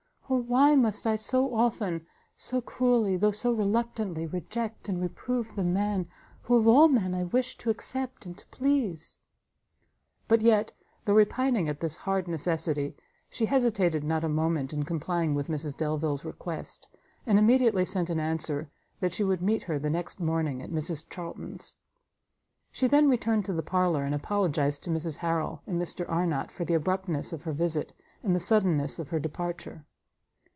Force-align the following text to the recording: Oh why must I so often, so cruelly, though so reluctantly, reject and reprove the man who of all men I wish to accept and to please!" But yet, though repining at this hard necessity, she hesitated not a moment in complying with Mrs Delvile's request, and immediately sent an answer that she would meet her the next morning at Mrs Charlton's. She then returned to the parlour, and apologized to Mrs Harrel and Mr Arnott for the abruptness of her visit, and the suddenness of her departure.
Oh 0.33 0.37
why 0.37 0.75
must 0.75 1.05
I 1.05 1.17
so 1.17 1.53
often, 1.53 2.05
so 2.37 2.61
cruelly, 2.61 3.17
though 3.17 3.31
so 3.31 3.51
reluctantly, 3.51 4.25
reject 4.25 4.87
and 4.87 5.01
reprove 5.01 5.55
the 5.57 5.63
man 5.65 6.07
who 6.43 6.55
of 6.55 6.69
all 6.69 6.87
men 6.87 7.13
I 7.13 7.25
wish 7.25 7.57
to 7.57 7.69
accept 7.69 8.25
and 8.25 8.37
to 8.37 8.47
please!" 8.47 9.17
But 10.29 10.39
yet, 10.39 10.71
though 11.03 11.15
repining 11.15 11.67
at 11.67 11.81
this 11.81 11.97
hard 11.97 12.29
necessity, 12.29 12.95
she 13.29 13.45
hesitated 13.45 14.05
not 14.05 14.23
a 14.23 14.29
moment 14.29 14.71
in 14.71 14.83
complying 14.83 15.33
with 15.35 15.49
Mrs 15.49 15.75
Delvile's 15.75 16.23
request, 16.23 16.87
and 17.25 17.37
immediately 17.37 17.83
sent 17.83 18.09
an 18.09 18.21
answer 18.21 18.71
that 19.01 19.11
she 19.11 19.25
would 19.25 19.41
meet 19.41 19.63
her 19.63 19.77
the 19.77 19.89
next 19.89 20.21
morning 20.21 20.61
at 20.61 20.71
Mrs 20.71 21.03
Charlton's. 21.09 21.75
She 22.71 22.87
then 22.87 23.09
returned 23.09 23.43
to 23.47 23.53
the 23.53 23.61
parlour, 23.63 24.05
and 24.05 24.15
apologized 24.15 24.81
to 24.83 24.91
Mrs 24.91 25.17
Harrel 25.17 25.61
and 25.67 25.77
Mr 25.77 26.09
Arnott 26.09 26.51
for 26.53 26.63
the 26.63 26.75
abruptness 26.75 27.33
of 27.33 27.41
her 27.41 27.51
visit, 27.51 27.91
and 28.23 28.33
the 28.33 28.39
suddenness 28.39 28.97
of 28.97 29.09
her 29.09 29.19
departure. 29.19 29.83